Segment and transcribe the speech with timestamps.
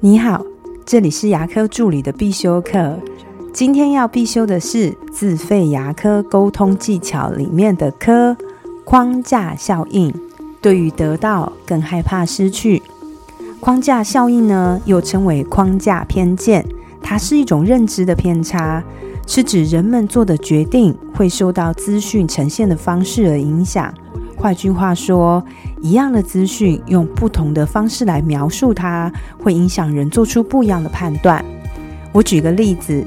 [0.00, 0.44] 你好，
[0.84, 2.98] 这里是牙科助理的必修课。
[3.50, 8.36] 今天要必修的是自费牙科沟通技巧里面的科
[8.84, 10.12] 框架效应。
[10.60, 12.82] 对于得到，更害怕失去。
[13.58, 16.66] 框架效应呢，又称为框架偏见，
[17.00, 18.84] 它是一种认知的偏差，
[19.26, 23.92] 是指人们做的决定会受到资讯呈现的方式而影响。
[24.46, 25.44] 换句话说，
[25.82, 29.12] 一样的资讯用不同的方式来描述它，
[29.42, 31.44] 会影响人做出不一样的判断。
[32.12, 33.04] 我举个例子，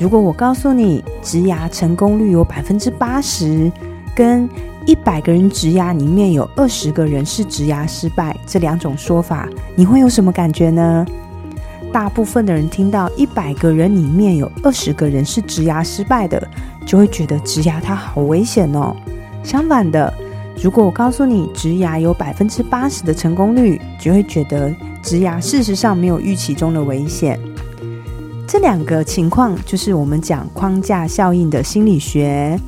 [0.00, 3.70] 如果我告诉你植牙成功率有百分之八十，
[4.16, 4.48] 跟
[4.86, 11.04] 一百个人植牙里面有二十个人是植牙失败这两种说法，你会有什么感觉呢？
[11.92, 16.42] 大部分的人听到一百个人里面有二十个人是植牙失败的，
[16.86, 18.96] 就会觉得植牙它好危险哦。
[19.44, 20.10] 相反的。
[20.60, 27.38] 如果我告诉你植牙有百分之八十的成功率，就会觉得植牙事实上没有预期中的危险。
[28.46, 32.58] 这两个情况就是我们讲框架效应的心理学。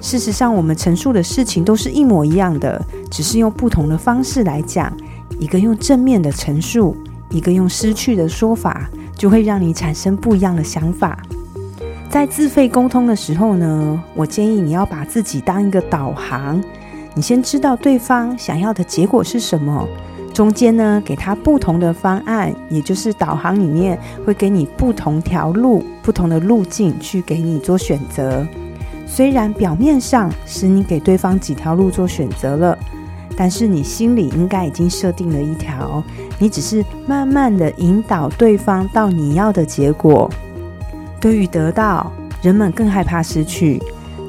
[0.00, 4.92] 事实上，我们陈述的事情都是一模一样的，只是用不同的方式来讲。
[5.38, 6.94] 一个用正面的陈述，
[7.30, 11.18] 一个用失去的说法，就会让你产生不一样的想法。
[12.10, 16.62] 在自费沟通的时候呢，我建议你要把自己当一个导航。
[17.14, 19.86] 你先知道对方想要的结果是什么，
[20.32, 28.46] 中间呢给他不同的方案，也就是导航里面会给你不同条路、不同的路径去给你做选择。
[29.06, 32.78] 虽然表面上是你给对方几条路做选择了，
[33.36, 36.02] 但是你心里应该已经设定了一条，
[36.38, 40.30] 你只是慢慢的引导对方到你要的结果。
[41.20, 42.10] 对于得到，
[42.40, 43.78] 人们更害怕失去，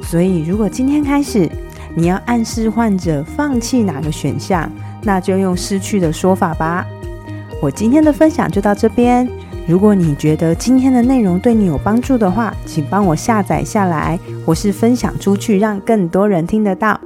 [0.02, 1.50] 所以如果今天开始。
[1.94, 4.70] 你要暗示患者放弃哪个选项，
[5.02, 6.84] 那就用失去的说法吧。
[7.62, 9.28] 我今天的分享就到这边。
[9.66, 17.00] 如果你觉得今天的内容对你有帮助的话，请帮我下载下来，或是分享出去，让更多人听得到。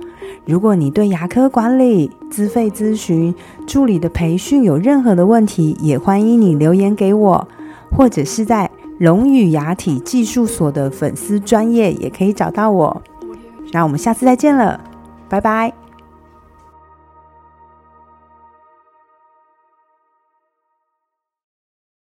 [0.44, 3.32] 如果你对牙科管理、资费咨询、
[3.66, 7.48] 助理的培训有任何的问题，也欢迎你留言给我，
[7.93, 13.03] 或者是在龙语牙体技术所的粉丝专业也可以找到我。
[13.72, 14.80] 那我们下次再见了，
[15.28, 15.88] 拜拜。